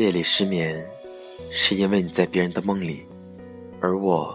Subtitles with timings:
[0.00, 0.82] 夜里失眠，
[1.50, 3.04] 是因为你在别人的梦里，
[3.82, 4.34] 而我，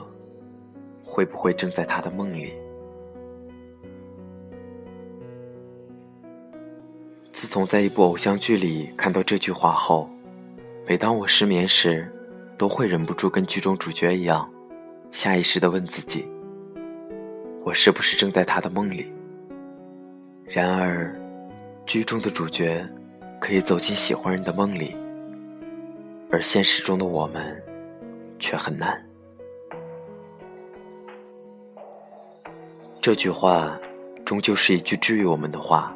[1.04, 2.54] 会不会正在他的梦里？
[7.32, 10.08] 自从在一部偶像剧里看到这句话后，
[10.88, 12.08] 每当我失眠时，
[12.60, 14.48] 都会忍不住跟剧中主角一样，
[15.10, 16.28] 下意识的问自己：
[17.64, 19.12] 我是不是正在他的梦里？
[20.46, 21.20] 然而，
[21.88, 22.88] 剧中的主角
[23.42, 24.96] 可以走进喜欢人的梦里，
[26.36, 27.64] 而现实中的我们
[28.40, 29.02] 却很难。
[33.00, 33.80] 这句话
[34.26, 35.96] 终究是一句治愈我们的话。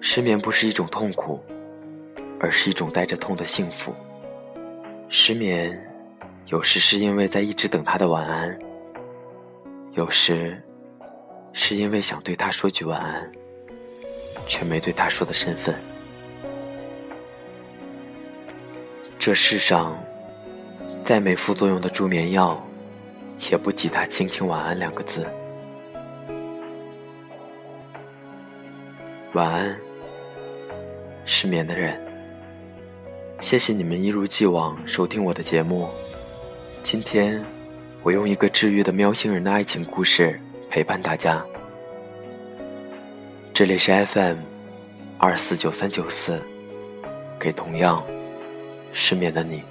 [0.00, 1.38] 失眠不是一种痛苦，
[2.40, 3.94] 而是一种带着痛的幸福。
[5.10, 5.78] 失眠，
[6.46, 8.58] 有时是因为在一直等他的晚安，
[9.92, 10.58] 有时
[11.52, 13.30] 是因为想对他说句晚安，
[14.46, 15.78] 却没对他说的身份。
[19.20, 20.02] 这世上，
[21.04, 22.58] 再没副作用的助眠药，
[23.50, 25.26] 也不及他轻轻晚安两个字。
[29.34, 29.78] 晚安。
[31.26, 32.00] 失眠的人，
[33.40, 35.90] 谢谢你们一如既往收听我的节目。
[36.82, 37.44] 今天，
[38.02, 41.44] 我用一个治愈的喵星人的爱情故事陪伴大家。
[43.52, 44.38] 这里是 FM
[45.18, 46.40] 二四九三九四，
[47.38, 48.02] 给同样
[48.92, 49.62] 失眠的你。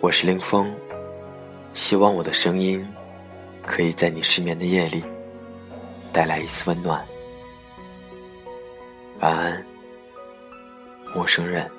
[0.00, 0.72] 我是林峰，
[1.74, 2.86] 希望我的声音
[3.62, 5.02] 可以在你失眠的夜里
[6.12, 7.04] 带来一丝温暖。
[9.20, 9.66] 晚安，
[11.14, 11.77] 陌生人。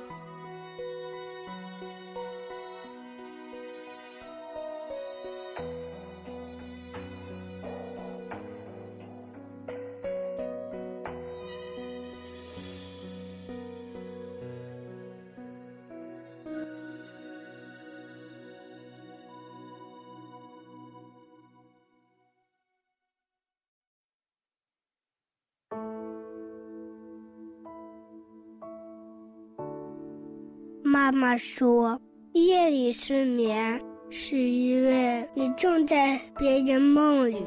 [31.00, 31.98] 妈妈说
[32.36, 37.42] ：“夜里失眠是因为你正在别人梦里，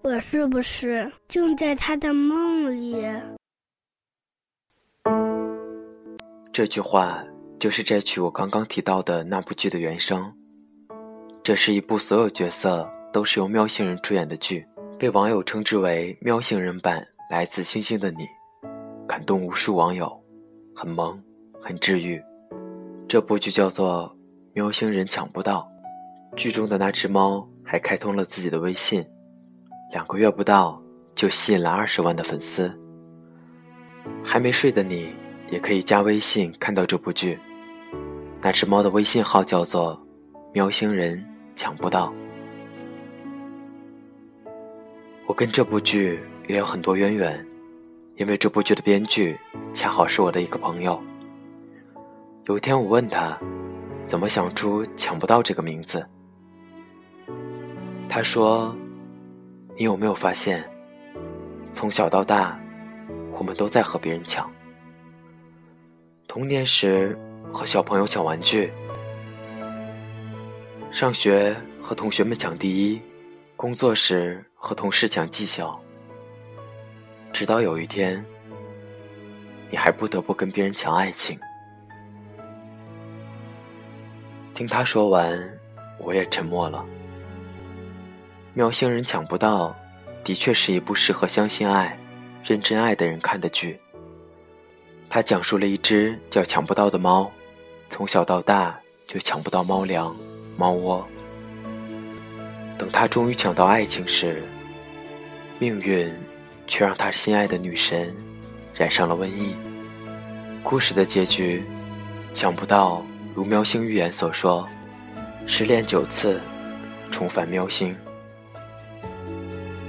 [0.00, 2.96] 我是不是正在他的梦里？”
[6.50, 7.22] 这句话
[7.60, 10.32] 就是摘取我刚刚提到的那部剧的原声。
[11.42, 14.66] 这是一部所有角色都是由喵星人出演的剧，
[14.98, 18.26] 被网友称之为“喵星人版来自星星的你”，
[19.06, 20.10] 感动无数网友，
[20.74, 21.22] 很萌，
[21.60, 22.18] 很治愈。
[23.12, 24.10] 这部剧叫做
[24.54, 25.68] 《喵星人抢不到》，
[26.34, 29.04] 剧中的那只猫还开通了自己的微信，
[29.92, 30.82] 两个月不到
[31.14, 32.74] 就吸引了二十万的粉丝。
[34.24, 35.14] 还没睡的你
[35.50, 37.38] 也可以加微信看到这部剧，
[38.40, 40.02] 那只猫的微信号叫做
[40.54, 41.22] “喵星人
[41.54, 42.10] 抢不到”。
[45.28, 46.18] 我跟这部剧
[46.48, 47.46] 也有很多渊源，
[48.16, 49.38] 因为这部剧的编剧
[49.74, 50.98] 恰好是我的一个朋友。
[52.46, 53.38] 有一天，我问他，
[54.04, 56.04] 怎么想出“抢不到”这个名字？
[58.08, 58.76] 他说
[59.78, 60.68] ：“你有没有发现，
[61.72, 62.58] 从小到大，
[63.38, 64.50] 我们都在和别人抢。
[66.26, 67.16] 童年时
[67.52, 68.72] 和小朋友抢玩具，
[70.90, 73.00] 上学和同学们抢第一，
[73.54, 75.80] 工作时和同事抢绩效，
[77.32, 78.24] 直到有一天，
[79.70, 81.38] 你还不得不跟别人抢爱情。”
[84.62, 85.58] 听他说完，
[85.98, 86.84] 我也沉默了。
[88.54, 89.74] 喵星人抢不到，
[90.22, 91.98] 的确是一部适合相信爱、
[92.44, 93.76] 认真爱的人看的剧。
[95.10, 97.28] 它讲述了一只叫抢不到的猫，
[97.90, 100.14] 从小到大就抢不到猫粮、
[100.56, 101.04] 猫窝。
[102.78, 104.44] 等他终于抢到爱情时，
[105.58, 106.08] 命运
[106.68, 108.14] 却让他心爱的女神
[108.76, 109.56] 染上了瘟疫。
[110.62, 111.64] 故事的结局，
[112.32, 113.04] 抢不到。
[113.34, 114.68] 如喵星预言所说，
[115.46, 116.40] 失恋九次，
[117.10, 117.96] 重返喵星。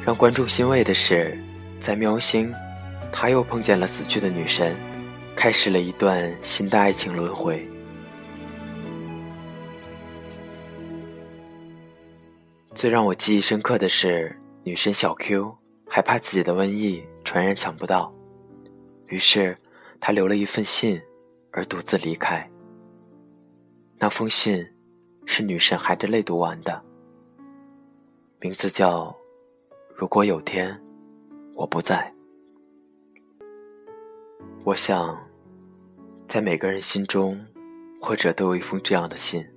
[0.06, 1.38] 让观众欣慰的是，
[1.80, 2.54] 在喵星，
[3.12, 4.75] 他又碰见了死去的女神，
[5.36, 7.66] 开始了一段新的爱情轮回。
[12.74, 15.56] 最让我记忆深刻的是，女神小 Q
[15.88, 18.13] 害怕自己的瘟疫传染抢不到，
[19.07, 19.56] 于是
[20.00, 21.01] 她留了一份信，
[21.51, 22.50] 而独自离开。
[24.03, 24.69] 那封信
[25.25, 26.83] 是女神含着泪读完的，
[28.41, 29.15] 名字叫
[29.95, 30.77] “如果有天
[31.55, 32.13] 我不在”。
[34.65, 35.17] 我想，
[36.27, 37.39] 在每个人心中，
[38.01, 39.47] 或者都有一封这样的信，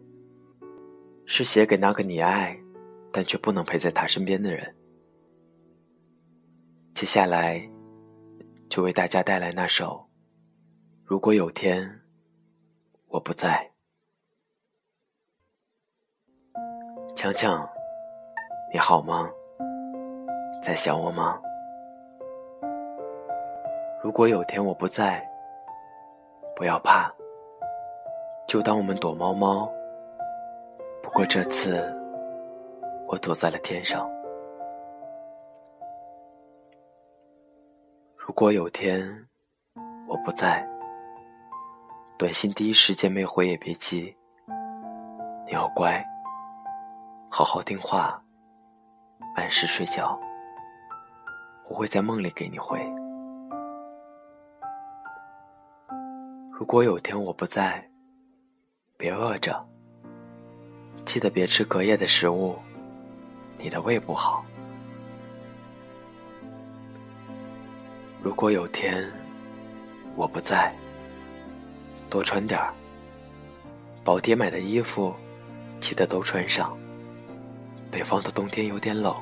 [1.25, 2.57] 是写给那个你爱，
[3.11, 4.77] 但却不能陪在他身边的人。
[6.95, 7.69] 接下来，
[8.69, 10.09] 就为大家带来那首
[11.05, 12.03] 《如果有天
[13.09, 13.59] 我不在》。
[17.17, 17.67] 强强，
[18.71, 19.27] 你好吗？
[20.63, 21.41] 在想我吗？
[24.03, 25.27] 如果有天我不在，
[26.55, 27.11] 不要怕，
[28.47, 29.67] 就当我们躲猫猫。
[31.03, 31.91] 不过这次，
[33.09, 34.07] 我躲在了天上。
[38.15, 39.01] 如果有天
[40.07, 40.69] 我不在，
[42.19, 44.15] 短信第一时间没回也别急，
[45.47, 46.05] 你要乖，
[47.39, 48.19] 好好听话，
[49.35, 50.19] 按时睡觉。
[51.69, 52.81] 我会在梦里给你回。
[56.51, 57.87] 如果有天我不在，
[58.97, 59.63] 别饿着，
[61.05, 62.57] 记得别吃隔夜的食物，
[63.59, 64.43] 你的胃不好。
[68.23, 69.13] 如果有天
[70.15, 70.75] 我不在，
[72.09, 72.73] 多穿点儿。
[74.03, 75.15] 宝爹买的衣服，
[75.81, 76.75] 记得都穿上。
[77.97, 79.17] 北方的冬天有点冷。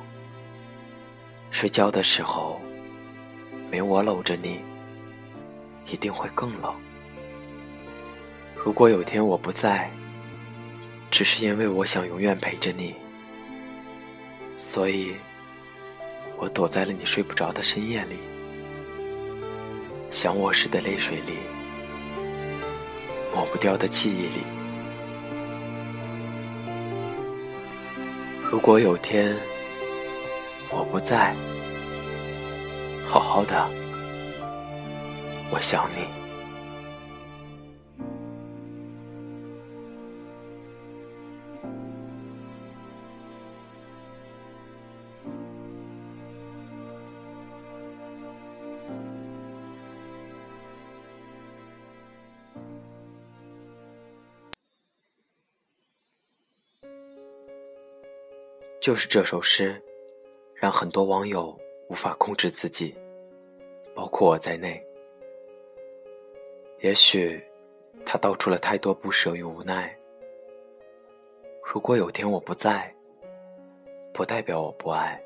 [1.49, 2.59] 睡觉的时候，
[3.71, 4.59] 没我搂着你，
[5.89, 6.75] 一定会更冷。
[8.53, 9.89] 如果有天我不在，
[11.09, 12.93] 只是因为我想永远陪着你，
[14.57, 15.15] 所以
[16.35, 18.17] 我躲在了你睡不着的深夜里，
[20.11, 21.37] 想我时的泪水里，
[23.33, 24.64] 抹不掉的记忆里。
[28.51, 29.35] 如果有天。
[30.71, 31.33] 我不在，
[33.05, 33.69] 好好的，
[35.51, 36.24] 我想你。
[58.85, 59.81] 就是这首诗。
[60.53, 61.59] 让很多网友
[61.89, 62.95] 无法控制自己，
[63.95, 64.79] 包括我在内。
[66.81, 67.43] 也许
[68.05, 69.97] 他道出了太多不舍与无奈。
[71.63, 72.93] 如果有天我不在，
[74.13, 75.19] 不代表我不爱，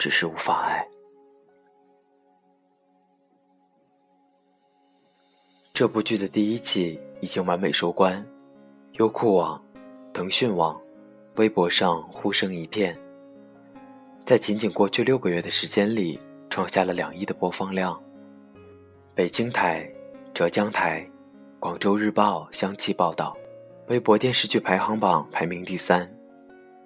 [0.00, 0.84] 只是无法爱。
[5.72, 8.26] 这部剧的第一季已经完美收官，
[8.94, 9.64] 优酷网、
[10.12, 10.80] 腾讯网、
[11.38, 12.98] 微博上呼声一片。
[14.24, 16.20] 在仅仅过去六个月的时间里，
[16.50, 17.98] 创下了两亿的播放量。
[19.14, 19.88] 北京台、
[20.34, 21.08] 浙江台、
[21.60, 23.36] 广州日报相继报道，
[23.86, 26.12] 微博电视剧排行榜排名第三。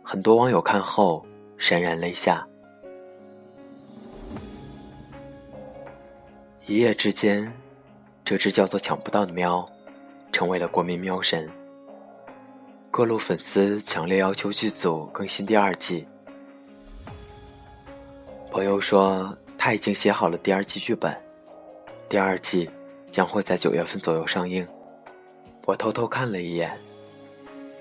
[0.03, 1.25] 很多网友看后
[1.59, 2.47] 潸然泪下。
[6.67, 7.51] 一夜之间，
[8.23, 9.67] 这只叫做“抢不到”的喵，
[10.31, 11.51] 成为了国民喵神。
[12.93, 16.07] 各路粉丝强烈要求剧组更新第二季。
[18.51, 21.17] 朋友说他已经写好了第二季剧本，
[22.07, 22.69] 第二季
[23.11, 24.67] 将会在九月份左右上映。
[25.65, 26.71] 我偷偷看了一眼，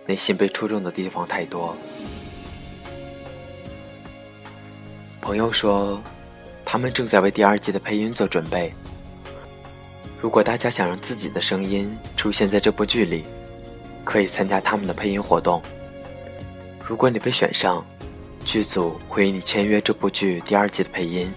[0.06, 1.76] 内心被戳中的地方太多。
[5.20, 6.02] 朋友说，
[6.64, 8.74] 他们正在为第二季的配音做准备。
[10.22, 13.26] 如果大家想让自己的声音出现在这部剧里，
[14.04, 15.62] 可以参加他们的配音活动。
[16.88, 17.86] 如果你被选上。
[18.44, 21.32] 剧组会与你签约这部剧第二季的配音。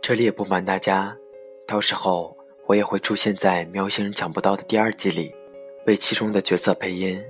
[0.00, 1.12] 这里也不瞒大家，
[1.66, 2.36] 到时候
[2.68, 5.34] 我也会出现在《喵星人抢不到》的第二季里，
[5.86, 7.20] 为其中的角色配音，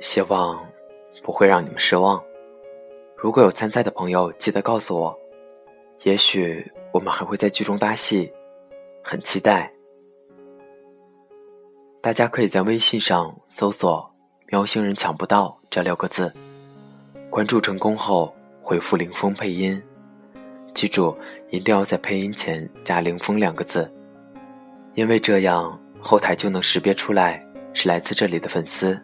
[0.00, 0.62] 希望
[1.22, 2.22] 不会让你们失望。
[3.26, 5.18] 如果有参赛的朋友，记得告诉我，
[6.04, 8.32] 也许我们还会在剧中搭戏。
[9.02, 9.68] 很期待，
[12.00, 14.08] 大家可以在微信上搜索
[14.46, 16.32] “喵星人抢不到”这六个字，
[17.28, 19.82] 关注成功后回复“林峰配音”，
[20.72, 21.12] 记住
[21.50, 23.92] 一定要在配音前加“林峰”两个字，
[24.94, 28.96] 因为这样后台就能识别出来是来自这里的粉丝，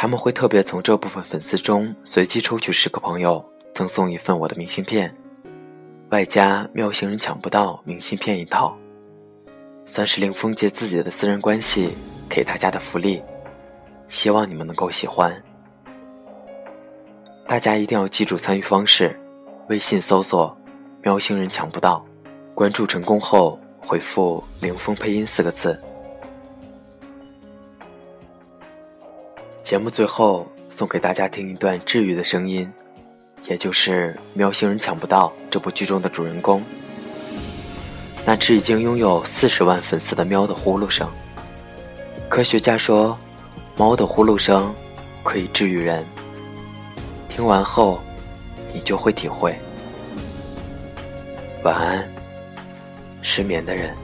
[0.00, 5.12] 他们会特别从这部分粉丝中随机抽取十个朋友，赠送一份我的明信片，
[6.10, 8.78] 外加“喵星人抢不到”明信片一套。
[9.84, 11.90] 算是林峰借自己的私人关系
[12.30, 13.20] 给大家的福利，
[14.06, 15.42] 希望你们能够喜欢。
[17.48, 19.18] 大家一定要记住参与方式：
[19.68, 20.56] 微信搜索
[21.02, 22.06] “喵星人抢不到”，
[22.54, 25.76] 关注成功后回复“凌峰配音”四个字。
[29.68, 32.72] 节目最后送给大家听一段治愈的声音，
[33.50, 36.62] 也就是《喵星人抢不到》这部剧中的主人公，
[38.24, 41.06] 那只已经拥有四十万粉丝的喵的呼噜声。
[42.30, 43.14] 科学家说，
[43.76, 44.74] 猫的呼噜声
[45.22, 46.02] 可以治愈人。
[47.28, 48.00] 听完后，
[48.72, 49.54] 你就会体会。
[51.62, 52.08] 晚安，
[53.20, 53.94] 失眠的人。